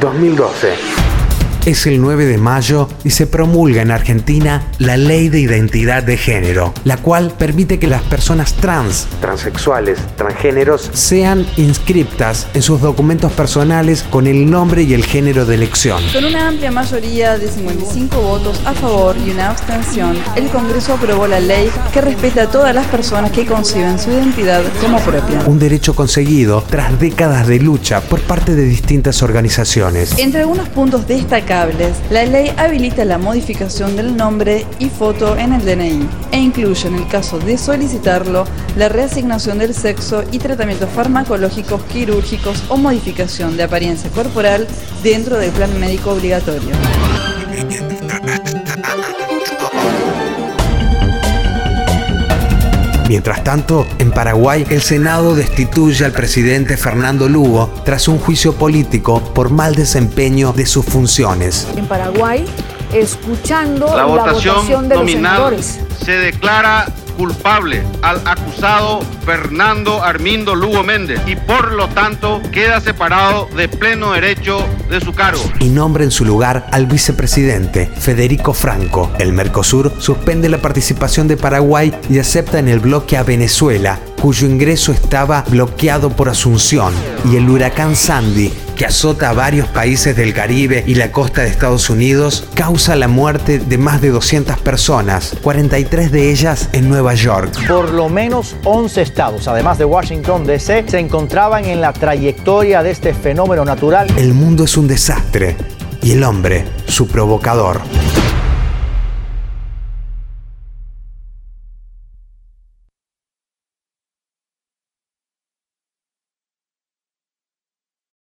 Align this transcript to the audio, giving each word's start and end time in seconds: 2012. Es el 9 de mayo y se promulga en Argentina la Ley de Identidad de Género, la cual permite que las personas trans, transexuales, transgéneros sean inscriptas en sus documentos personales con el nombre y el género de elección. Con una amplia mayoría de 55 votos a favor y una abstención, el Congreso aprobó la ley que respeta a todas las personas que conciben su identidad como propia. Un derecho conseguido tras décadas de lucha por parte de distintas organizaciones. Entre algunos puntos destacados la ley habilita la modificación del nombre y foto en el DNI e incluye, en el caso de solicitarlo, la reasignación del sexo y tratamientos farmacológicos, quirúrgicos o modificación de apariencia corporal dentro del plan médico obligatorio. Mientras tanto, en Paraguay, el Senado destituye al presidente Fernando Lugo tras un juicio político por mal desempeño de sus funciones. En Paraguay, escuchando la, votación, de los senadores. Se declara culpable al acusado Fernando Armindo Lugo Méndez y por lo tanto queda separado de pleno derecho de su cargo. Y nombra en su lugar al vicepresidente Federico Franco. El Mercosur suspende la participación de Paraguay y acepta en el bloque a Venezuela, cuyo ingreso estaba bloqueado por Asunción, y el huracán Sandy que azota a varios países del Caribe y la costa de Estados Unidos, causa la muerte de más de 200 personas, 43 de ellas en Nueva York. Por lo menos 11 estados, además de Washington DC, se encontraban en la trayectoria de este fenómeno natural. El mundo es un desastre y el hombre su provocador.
2012. 0.00 0.99
Es 1.66 1.86
el 1.86 2.00
9 2.00 2.24
de 2.24 2.38
mayo 2.38 2.88
y 3.04 3.10
se 3.10 3.26
promulga 3.26 3.82
en 3.82 3.90
Argentina 3.90 4.62
la 4.78 4.96
Ley 4.96 5.28
de 5.28 5.40
Identidad 5.40 6.02
de 6.02 6.16
Género, 6.16 6.72
la 6.84 6.96
cual 6.96 7.34
permite 7.36 7.78
que 7.78 7.86
las 7.86 8.00
personas 8.02 8.54
trans, 8.54 9.06
transexuales, 9.20 9.98
transgéneros 10.16 10.90
sean 10.94 11.46
inscriptas 11.58 12.46
en 12.54 12.62
sus 12.62 12.80
documentos 12.80 13.30
personales 13.32 14.02
con 14.04 14.26
el 14.26 14.50
nombre 14.50 14.84
y 14.84 14.94
el 14.94 15.04
género 15.04 15.44
de 15.44 15.56
elección. 15.56 16.02
Con 16.14 16.24
una 16.24 16.48
amplia 16.48 16.70
mayoría 16.70 17.36
de 17.36 17.46
55 17.46 18.20
votos 18.22 18.62
a 18.64 18.72
favor 18.72 19.14
y 19.18 19.30
una 19.30 19.50
abstención, 19.50 20.16
el 20.36 20.48
Congreso 20.48 20.94
aprobó 20.94 21.26
la 21.26 21.40
ley 21.40 21.70
que 21.92 22.00
respeta 22.00 22.44
a 22.44 22.50
todas 22.50 22.74
las 22.74 22.86
personas 22.86 23.32
que 23.32 23.44
conciben 23.44 23.98
su 23.98 24.10
identidad 24.10 24.62
como 24.80 24.98
propia. 25.00 25.42
Un 25.46 25.58
derecho 25.58 25.94
conseguido 25.94 26.64
tras 26.70 26.98
décadas 26.98 27.46
de 27.46 27.60
lucha 27.60 28.00
por 28.00 28.22
parte 28.22 28.54
de 28.54 28.64
distintas 28.64 29.22
organizaciones. 29.22 30.18
Entre 30.18 30.40
algunos 30.40 30.66
puntos 30.70 31.06
destacados 31.06 31.49
la 31.50 32.24
ley 32.26 32.52
habilita 32.58 33.04
la 33.04 33.18
modificación 33.18 33.96
del 33.96 34.16
nombre 34.16 34.64
y 34.78 34.88
foto 34.88 35.36
en 35.36 35.52
el 35.52 35.64
DNI 35.64 36.08
e 36.30 36.36
incluye, 36.36 36.86
en 36.86 36.94
el 36.94 37.08
caso 37.08 37.40
de 37.40 37.58
solicitarlo, 37.58 38.44
la 38.76 38.88
reasignación 38.88 39.58
del 39.58 39.74
sexo 39.74 40.22
y 40.30 40.38
tratamientos 40.38 40.88
farmacológicos, 40.90 41.82
quirúrgicos 41.92 42.62
o 42.68 42.76
modificación 42.76 43.56
de 43.56 43.64
apariencia 43.64 44.08
corporal 44.10 44.68
dentro 45.02 45.38
del 45.38 45.50
plan 45.50 45.76
médico 45.80 46.12
obligatorio. 46.12 46.70
Mientras 53.10 53.42
tanto, 53.42 53.88
en 53.98 54.12
Paraguay, 54.12 54.64
el 54.70 54.82
Senado 54.82 55.34
destituye 55.34 56.04
al 56.04 56.12
presidente 56.12 56.76
Fernando 56.76 57.28
Lugo 57.28 57.68
tras 57.84 58.06
un 58.06 58.20
juicio 58.20 58.52
político 58.52 59.20
por 59.34 59.50
mal 59.50 59.74
desempeño 59.74 60.52
de 60.52 60.64
sus 60.64 60.84
funciones. 60.84 61.66
En 61.76 61.86
Paraguay, 61.86 62.46
escuchando 62.92 63.96
la, 63.96 64.04
votación, 64.04 64.88
de 64.88 64.94
los 64.94 65.10
senadores. 65.10 65.80
Se 66.04 66.12
declara 66.12 66.86
culpable 67.20 67.82
al 68.00 68.26
acusado 68.26 69.02
Fernando 69.26 70.02
Armindo 70.02 70.54
Lugo 70.54 70.82
Méndez 70.82 71.20
y 71.26 71.36
por 71.36 71.72
lo 71.72 71.86
tanto 71.88 72.40
queda 72.50 72.80
separado 72.80 73.46
de 73.54 73.68
pleno 73.68 74.12
derecho 74.12 74.66
de 74.88 75.02
su 75.02 75.12
cargo. 75.12 75.42
Y 75.58 75.68
nombra 75.68 76.02
en 76.02 76.12
su 76.12 76.24
lugar 76.24 76.66
al 76.72 76.86
vicepresidente 76.86 77.88
Federico 77.88 78.54
Franco. 78.54 79.12
El 79.18 79.34
Mercosur 79.34 79.92
suspende 79.98 80.48
la 80.48 80.62
participación 80.62 81.28
de 81.28 81.36
Paraguay 81.36 81.94
y 82.08 82.18
acepta 82.18 82.58
en 82.58 82.68
el 82.68 82.80
bloque 82.80 83.18
a 83.18 83.22
Venezuela, 83.22 84.00
cuyo 84.20 84.46
ingreso 84.46 84.92
estaba 84.92 85.44
bloqueado 85.48 86.10
por 86.10 86.28
Asunción, 86.28 86.92
y 87.30 87.36
el 87.36 87.48
huracán 87.48 87.96
Sandy 87.96 88.52
que 88.80 88.86
azota 88.86 89.28
a 89.28 89.34
varios 89.34 89.68
países 89.68 90.16
del 90.16 90.32
Caribe 90.32 90.82
y 90.86 90.94
la 90.94 91.12
costa 91.12 91.42
de 91.42 91.48
Estados 91.48 91.90
Unidos, 91.90 92.48
causa 92.54 92.96
la 92.96 93.08
muerte 93.08 93.58
de 93.58 93.76
más 93.76 94.00
de 94.00 94.08
200 94.08 94.58
personas, 94.60 95.36
43 95.42 96.10
de 96.10 96.30
ellas 96.30 96.70
en 96.72 96.88
Nueva 96.88 97.12
York. 97.12 97.52
Por 97.68 97.90
lo 97.90 98.08
menos 98.08 98.56
11 98.64 99.02
estados, 99.02 99.48
además 99.48 99.76
de 99.76 99.84
Washington 99.84 100.46
DC, 100.46 100.86
se 100.88 100.98
encontraban 100.98 101.66
en 101.66 101.82
la 101.82 101.92
trayectoria 101.92 102.82
de 102.82 102.92
este 102.92 103.12
fenómeno 103.12 103.66
natural. 103.66 104.10
El 104.16 104.32
mundo 104.32 104.64
es 104.64 104.74
un 104.78 104.88
desastre 104.88 105.58
y 106.00 106.12
el 106.12 106.24
hombre 106.24 106.64
su 106.86 107.06
provocador. 107.06 107.82